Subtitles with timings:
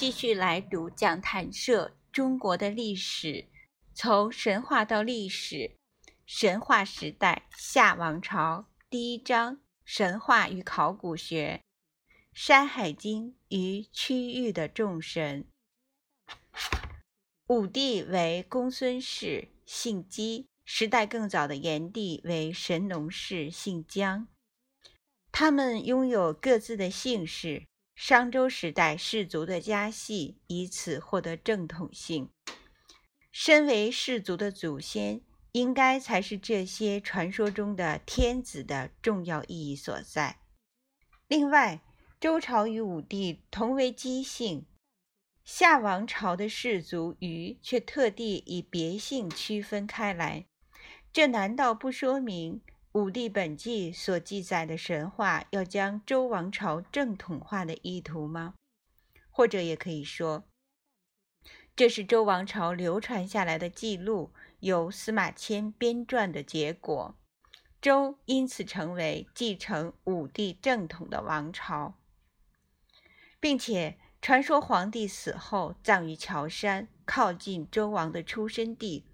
[0.00, 3.44] 继续来读讲谈社中国的历史，
[3.92, 5.76] 从神话到历史，
[6.24, 11.60] 神话时代夏王朝第一章：神话与考古学，
[12.32, 15.44] 《山海经》与区域的众神。
[17.48, 24.26] 武帝为公孙氏，姓姬；时代更早的炎帝为神农氏，姓姜。
[25.30, 27.66] 他们拥有各自的姓氏。
[28.02, 32.30] 商周时代氏族的家系以此获得正统性。
[33.30, 35.20] 身为氏族的祖先，
[35.52, 40.38] 应该才是这些传说中的天子的重要意义所在。
[41.28, 41.82] 另外，
[42.18, 44.64] 周朝与武帝同为姬姓，
[45.44, 50.46] 夏王朝的氏族虞却特地以别姓区分开来，
[51.12, 52.54] 这难道不说明？
[52.92, 58.54] 《武帝本纪》所记载的神话要将周王朝正统化的意图吗？
[59.30, 60.42] 或者也可以说，
[61.76, 67.16] 这是周王朝流传下来的记录由司马迁编撰的结果。
[67.80, 71.94] 周因此成为继承武帝正统的王朝，
[73.38, 79.06] 并且传说皇帝死后葬于乔山，靠近周王的出生地。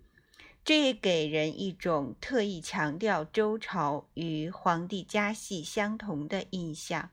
[0.66, 7.10] 这也给人一种特意强调周朝与皇帝家系相同的印象。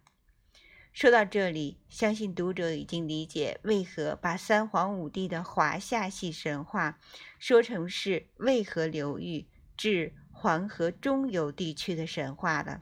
[0.91, 6.97] 说到这里，相信读者已经理解为何把三皇五帝的华夏系神话
[7.37, 9.45] 说成是渭河流域
[9.77, 12.81] 至黄河中游地区的神话了。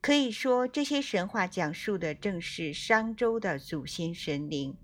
[0.00, 4.76] 可以说，这些神话讲述的正是商周的祖先神灵，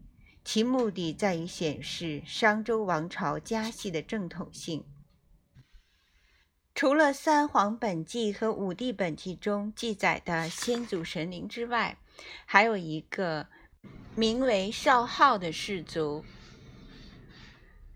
[0.45, 4.85] 其目的在于显示商周王朝家系的正统性。
[6.77, 11.97] 除了《三皇本纪》和《五帝本纪》中记载的先祖神灵之外，
[12.45, 13.47] 还有一个
[14.15, 16.23] 名为少昊的氏族。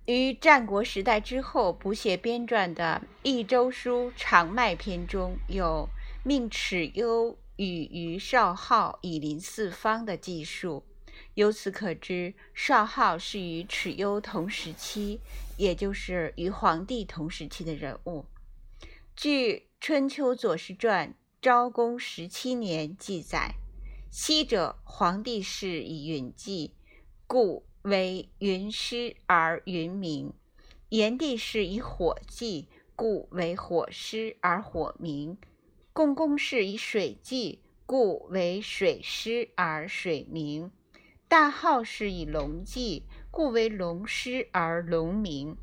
[0.06, 5.86] 于战国时代之后，补写编撰的《益州书·长麦篇》中有
[6.24, 10.82] 命蚩尤与于少昊以临四方的记述。
[11.34, 15.20] 由此可知，少昊是与蚩尤同时期，
[15.58, 18.24] 也就是与黄帝同时期的人物。
[19.22, 21.10] 据《春秋左氏传》
[21.42, 23.56] 昭公十七年记载
[24.10, 26.74] ：“昔者黄帝氏以云祭，
[27.26, 30.32] 故为云师而云名；
[30.88, 35.36] 炎帝氏以火祭，故为火师而火名；
[35.92, 40.70] 共工氏以水祭，故为水师而水名；
[41.28, 45.58] 大号氏以龙祭，故为龙师而龙名。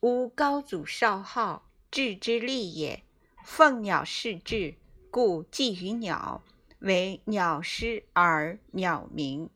[0.00, 3.02] 吾高祖少昊。”志之利也，
[3.44, 4.74] 凤鸟是志，
[5.10, 6.42] 故寄于鸟，
[6.80, 9.48] 为鸟师而鸟鸣。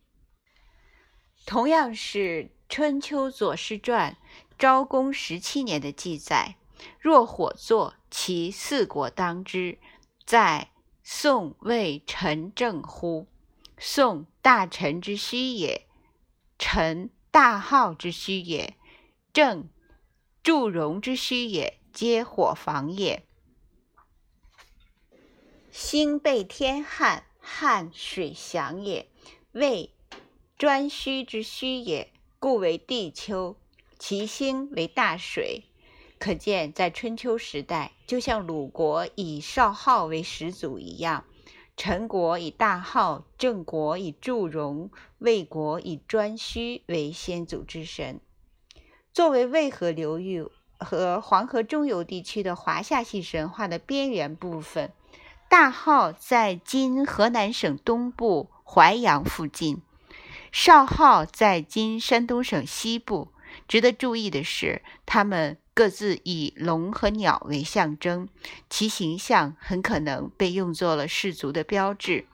[1.45, 4.17] 同样是《春秋左氏传》
[4.59, 6.57] 昭公十七年的记载：
[6.99, 9.79] 若火作，其四国当之。
[10.25, 10.71] 在
[11.03, 13.27] 宋魏陈郑乎？
[13.77, 15.87] 宋大臣之虚也，
[16.59, 18.77] 陈大号之虚也，
[19.33, 19.69] 郑
[20.43, 21.81] 祝融之虚也。
[21.93, 23.23] 皆火房也。
[25.71, 29.09] 星被天旱，旱水降也。
[29.53, 29.93] 谓
[30.59, 33.57] 颛顼之顼也，故为地丘。
[33.99, 35.65] 其星为大水。
[36.19, 41.25] 可见，在春秋时代，就像鲁国以少昊为始祖一样，
[41.77, 48.21] 陈国以大号，郑国以祝融，魏国以颛顼为先祖之神。
[49.13, 50.49] 作为渭河流域。
[50.83, 54.93] 和黄河中游地区的华夏系神话的边缘部分，
[55.49, 59.83] 大号在今河南省东部淮阳附近，
[60.51, 63.29] 少号在今山东省西部。
[63.69, 68.29] 值得注意的是，他们各自以龙和鸟为象征，
[68.71, 72.27] 其形象很可能被用作了氏族的标志。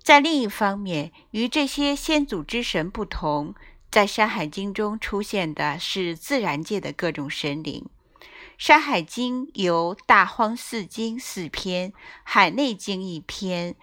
[0.00, 3.54] 在另一方面，与这些先祖之神不同。
[3.92, 7.90] 在《山海经》中出现的是自然界的各种神灵。
[8.56, 11.92] 《山海经》由大荒四经四篇、
[12.22, 13.74] 海内经一篇、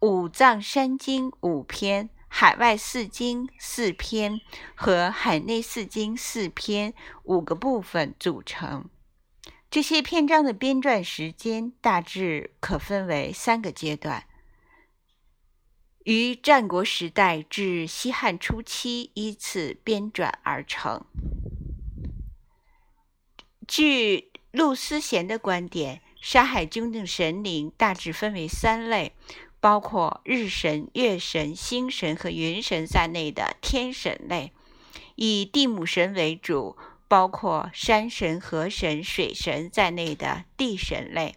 [0.00, 4.42] 五藏山经五篇、海外四经四篇
[4.74, 6.92] 和海内四经四篇
[7.22, 8.90] 五个部分组成。
[9.70, 14.24] 这些篇章的编撰时间大致可分为三个阶段。
[16.06, 21.04] 于战国时代至西汉初期依次编纂而成。
[23.66, 29.16] 据陆思贤的观点，《山海经》的神灵大致分为三类，
[29.58, 34.52] 包括日神、月神、星神和云神在内的天神类；
[35.16, 36.76] 以地母神为主，
[37.08, 41.32] 包括山神、河神、水神在内的地神类；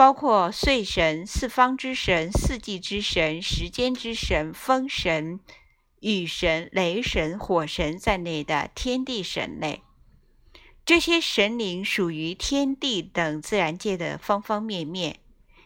[0.00, 5.40] 包括岁神、四方之神、四季之神、时间之神、风神、
[6.00, 9.82] 雨神、雷神、火神在内的天地神类。
[10.86, 15.18] 这些神灵属于天地等自然界的方方面面。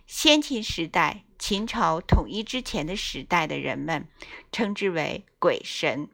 [0.05, 4.09] 先秦时代，秦朝统一之前的时代的人们
[4.51, 6.09] 称之为鬼神。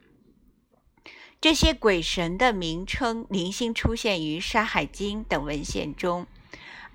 [1.41, 6.27] 这些鬼神的名称零星出现于《山海经》等文献中，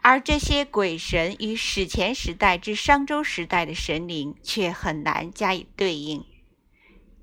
[0.08, 6.24] 而这些鬼神与史前时代至商周时代的神灵却很难加以对应。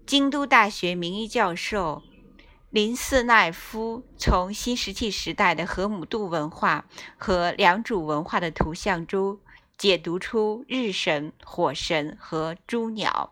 [0.05, 2.03] 京都大学名誉教授。
[2.69, 6.83] 林斯奈夫从新石器时代的河姆渡文化
[7.15, 9.39] 和良渚文化的图像中
[9.77, 13.31] 解读出日神、火神和诸鸟，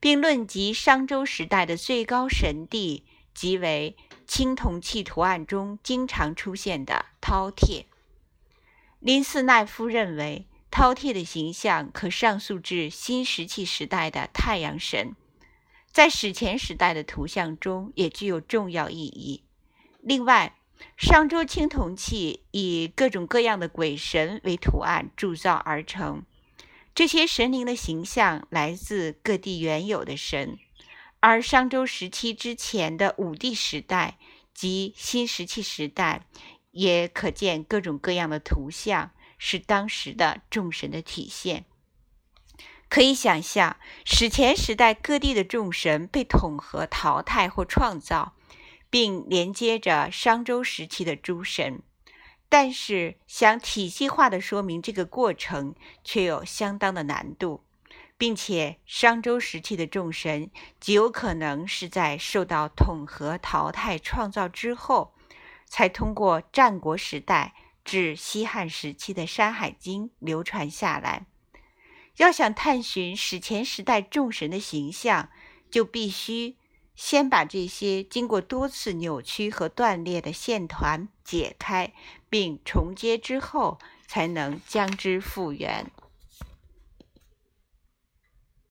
[0.00, 3.96] 并论及商周时代的最高神帝即为
[4.26, 7.86] 青铜器图案中经常出现的饕餮。
[9.02, 15.16] 林斯奈夫认为，饕餮的形象可上溯至新石器时代的太阳神。
[15.90, 19.42] 在史前时代的图像中也具有重要意义。
[20.00, 20.54] 另外，
[20.96, 26.24] 商周青铜器以各种各样的鬼神为图案铸造而成，
[26.94, 30.56] 这些神灵的形象来自各地原有的神。
[31.18, 34.18] 而商周时期之前的五帝时代
[34.54, 36.26] 及新石器时代，
[36.72, 41.64] 也可见各种各样的图像，是当时的众神的体现。
[42.88, 48.34] 可以想象，史前时代各地的众神被统合、淘汰或创造，
[48.90, 51.80] 并连接着商周时期的诸神。
[52.50, 57.64] 但是，想体系化的说明这个过程，却有相当的难度，
[58.18, 65.11] 并且商周时期的众神极有可能是在受到统合、淘汰、创造之后，
[65.72, 71.24] 才通过战国时代至西汉时期的《山海经》流传下来。
[72.18, 75.30] 要想探寻史前时代众神的形象，
[75.70, 76.56] 就必须
[76.94, 81.94] 先把这些经过多次扭曲和断裂的线团解开
[82.28, 85.90] 并重接之后，才能将之复原。